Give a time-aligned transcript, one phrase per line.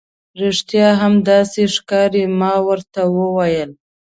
[0.43, 2.23] رښتیا هم، داسې ښکاري.
[2.39, 3.71] ما ورته وویل.